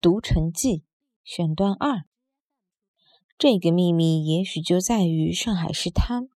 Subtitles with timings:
[0.00, 0.84] 读城记
[1.22, 2.04] 选段二。
[3.36, 6.28] 这个秘密也许就在于上海是滩，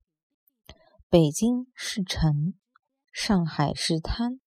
[1.14, 2.56] 北京是城，
[3.12, 4.40] 上海是滩。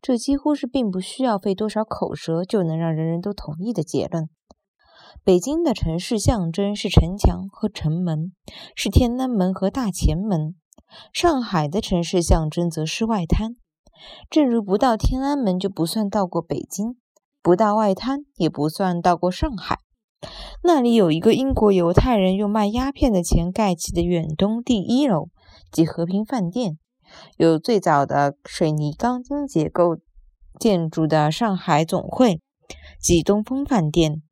[0.00, 4.30] 这几乎是并不需要费多少口舌就能让人人都同意的结论。
[5.24, 8.32] 北京的城市象征是城墙和城门，
[8.76, 10.54] 是天安门和大前门；
[11.12, 13.56] 上海的城市象征则是外滩。
[14.30, 16.94] 正如不到天安门就不算到过北京，
[17.42, 19.80] 不到外滩也不算到过上海。
[20.62, 25.28] 那里有一个英国犹太人用卖鸦片的钱盖起的远东第一楼，
[25.70, 26.72] 即和平饭店；
[27.36, 29.96] 有最早的水泥钢筋结构
[30.58, 32.40] 建筑的上海总会，
[33.00, 34.22] 即东风饭店；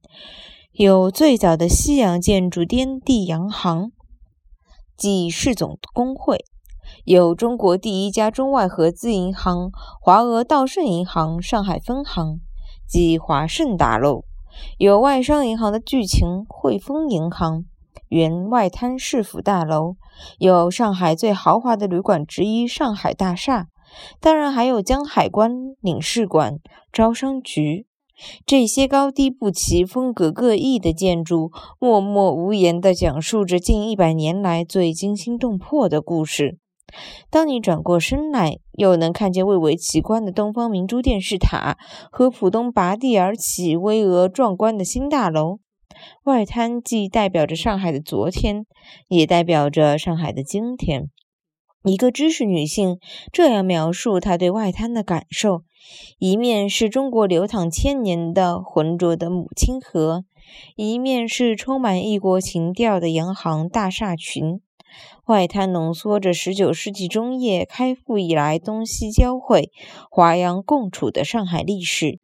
[0.72, 3.92] 有最早的西洋建筑天地洋行，
[4.96, 6.38] 即市总工会；
[7.04, 12.40] 有中国第一家中外合资银行华俄道盛银行上海分行，
[12.88, 14.24] 即华盛大楼。
[14.78, 17.66] 有外商银行的巨擎汇丰银行，
[18.08, 19.96] 原外滩市府大楼；
[20.38, 23.68] 有上海最豪华的旅馆之一上海大厦，
[24.20, 26.58] 当然还有江海关领事馆、
[26.92, 27.86] 招商局。
[28.46, 36.58] 这些高低不齐、风格各异的建筑，默默无言地讲述着近一百年来最惊心动魄的故事。
[37.28, 41.76] 当你转过身来，又能看见蔚为奇观的东方明珠电视塔
[42.10, 45.58] 和浦东拔地而起、巍峨壮观的新大楼。
[46.24, 48.66] 外滩既代表着上海的昨天，
[49.08, 51.10] 也代表着上海的今天。
[51.84, 52.98] 一个知识女性
[53.32, 55.62] 这样描述她对外滩的感受：
[56.18, 60.24] 一面是中国流淌千年的浑浊的母亲河，
[60.74, 64.60] 一面是充满异国情调的洋行大厦群。
[65.26, 69.70] 外滩浓缩着19世纪中叶开埠以来东西交汇、
[70.10, 72.18] 华洋共处的上海历史，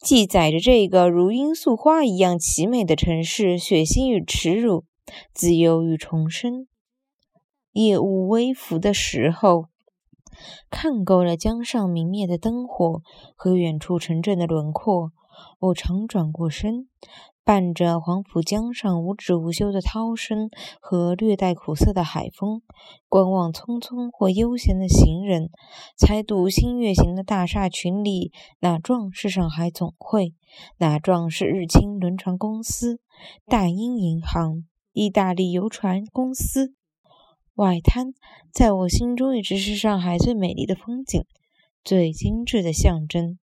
[0.00, 4.84] 记载着这个如罂粟花一样奇美的城市血腥与耻辱、
[5.32, 6.66] 自由与重生。
[7.72, 9.66] 夜雾微浮的时候，
[10.70, 13.02] 看够了江上明灭的灯火
[13.36, 15.12] 和远处城镇的轮廓，
[15.58, 16.88] 我常转过身。
[17.44, 20.50] 伴着黄浦江上无止无休的涛声
[20.82, 22.60] 和略带苦涩的海风，
[23.08, 25.48] 观望匆匆或悠闲的行人，
[25.96, 30.34] 猜度新月形的大厦群里哪幢是上海总会，
[30.76, 33.00] 哪幢是日清轮船公司、
[33.46, 36.74] 大英银行、意大利游船公司。
[37.54, 38.12] 外滩
[38.52, 41.24] 在我心中一直是上海最美丽的风景，
[41.82, 43.38] 最精致的象征。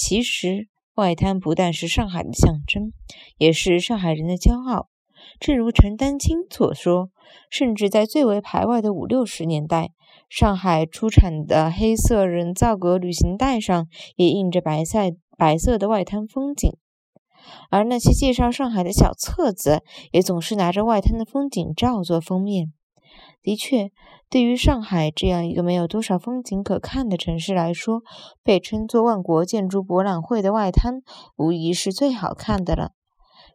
[0.00, 0.68] 其实。
[0.96, 2.92] 外滩不但是上海的象征，
[3.38, 4.90] 也是上海人的骄傲。
[5.38, 7.08] 正如陈丹青所说，
[7.48, 9.92] 甚至在最为排外的五六十年代，
[10.28, 14.98] 上海出产的黑色人造革旅行袋上也印着白色
[15.38, 16.70] 白色的外滩风景，
[17.70, 22.72] 而那些介绍上海的小册子也总是拿着外滩的风景照做封面。
[23.40, 23.90] 的确，
[24.30, 28.02] 对于上海这样一个没有多少风景可看的城市来说，
[28.44, 31.02] 被称作“万国建筑博览会”的外滩，
[31.36, 32.92] 无疑是最好看的了。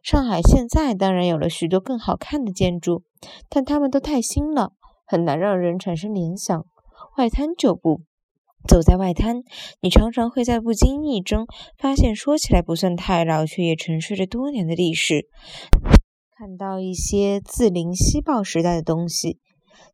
[0.02, 3.04] 上海现在当然有了许多更好看的建筑，
[3.48, 4.72] 但它们都太新了，
[5.06, 6.66] 很难让人产生联想。
[7.16, 8.02] 外滩就不，
[8.68, 9.44] 走在外滩，
[9.80, 11.46] 你常常会在不经意中
[11.78, 15.26] 发现，说起来不算太老，却也沉睡着多年的历史，
[16.36, 19.38] 看到一些自林西报时代的东西。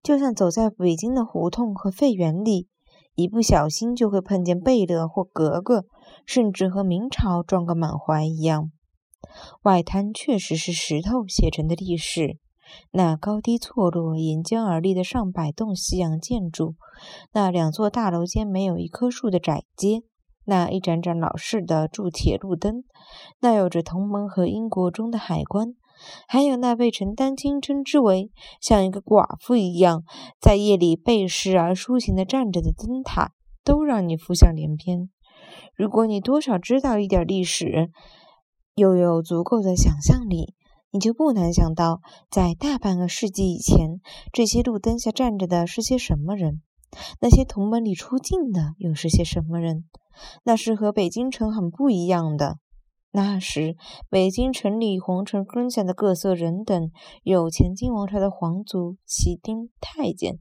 [0.02, 2.68] 就像走在北京的胡同和废园里，
[3.14, 5.84] 一不小心就会碰见贝勒或格格，
[6.26, 8.70] 甚至和明朝撞个满怀一样。
[9.62, 12.38] 外滩确实是石头写成的历史，
[12.90, 16.74] 那高低错落、沿江而立的上百栋西洋建筑，
[17.32, 20.02] 那两座大楼间没有一棵树的窄街，
[20.44, 22.82] 那一盏盏老式的铸铁路灯，
[23.40, 25.74] 那有着同盟和英国中的海关。
[26.26, 30.02] 还有那被陈丹青称之为像一个寡妇一样
[30.40, 33.32] 在夜里背诗而抒情地站着的灯塔，
[33.64, 35.10] 都让你浮想联翩。
[35.74, 37.90] 如果你多少知道一点历史，
[38.74, 40.54] 又有足够的想象力，
[40.90, 42.00] 你就不难想到，
[42.30, 44.00] 在大半个世纪以前，
[44.32, 46.62] 这些路灯下站着的是些什么人？
[47.20, 49.84] 那些铜门里出镜的又是些什么人？
[50.44, 52.58] 那是和北京城很不一样的。
[53.14, 53.76] 那时，
[54.08, 56.90] 北京城里皇城根下的各色人等，
[57.22, 60.38] 有前金王朝的皇族、旗丁、太监，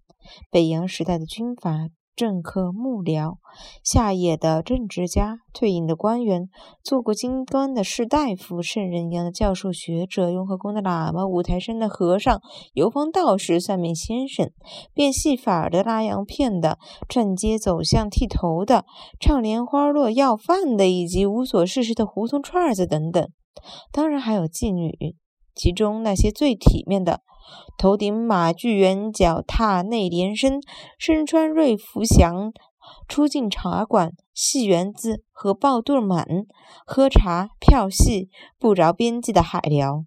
[0.50, 1.89] 北洋时代的军阀。
[2.15, 3.37] 政客、幕僚，
[3.83, 6.49] 下野的政治家，退隐的官员，
[6.83, 12.39] 做过京官的士大夫，圣人一样的教授、学者，雍和宫的喇嘛，五台山的和尚，
[12.73, 14.51] 游方道士，算命先生，
[14.93, 16.77] 变戏法的，拉洋片的，
[17.09, 18.85] 站街走巷剃头的，
[19.19, 23.27] 唱莲花落要饭的，以及无所事事的胡同串子等等。
[23.91, 25.15] 当然还有妓女，
[25.56, 27.21] 其中那些最体面的。
[27.77, 30.62] 头顶马具圆脚，踏内连身，
[30.98, 32.53] 身穿瑞服祥，
[33.07, 36.45] 出进茶馆、戏园子和爆肚满，
[36.86, 40.06] 喝茶、票戏，不着边际的海聊。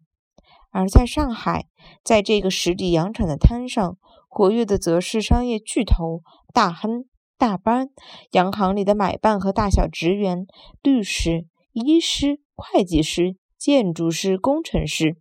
[0.71, 1.67] 而在上海，
[2.03, 3.97] 在这个十里洋场的滩上，
[4.29, 7.05] 活跃的则是商业巨头、大亨、
[7.37, 7.91] 大班，
[8.31, 10.47] 洋行里的买办和大小职员、
[10.83, 15.19] 律师、医师、会计师、建筑师、工程师。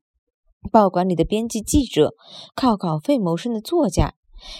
[0.71, 2.13] 报馆里的编辑、记者，
[2.55, 4.13] 靠稿费谋生的作家，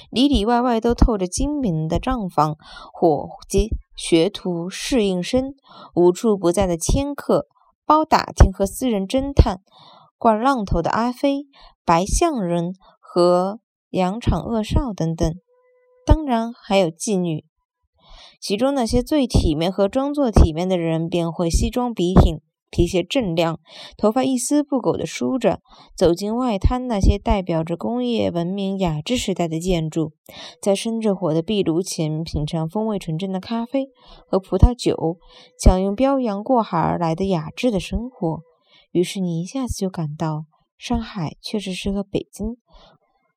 [0.10, 2.56] 里里外外都透着精明的账房
[2.94, 5.56] 伙计、学徒、侍应生，
[5.96, 7.48] 无处不在的掮客、
[7.86, 9.62] 包打听和私人侦探，
[10.18, 11.48] 惯浪头的阿飞、
[11.84, 13.60] 白象人和
[13.90, 15.34] 洋场恶少等等，
[16.06, 17.46] 当然还有妓女。
[18.40, 22.42] 其中那些最体面和装作体面的人，便会西装笔挺。
[22.74, 23.60] 皮鞋锃亮，
[23.98, 25.62] 头发一丝不苟地梳着，
[25.96, 30.14] 走进外滩那些代表着工业文明雅致时代的建筑，
[30.60, 33.90] 在生着火的壁炉前品尝风味纯正的咖啡
[34.28, 35.20] 和葡萄酒，
[35.60, 38.42] 享用漂洋过海而来的雅致的生活。
[38.92, 42.58] 于是你一下子就感到，上海确实是和北京、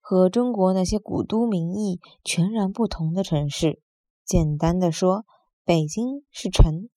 [0.00, 3.82] 和中国那些古都名义全然不同的城市。
[4.24, 5.26] 简单的说，
[5.62, 6.88] 北京是城，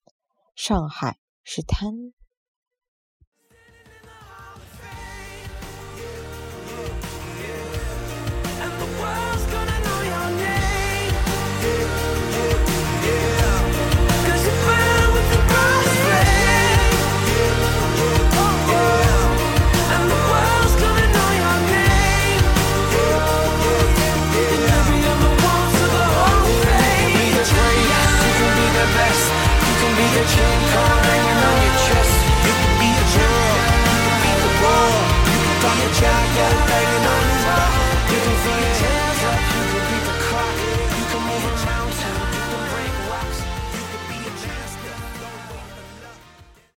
[0.56, 2.14] 上海是滩。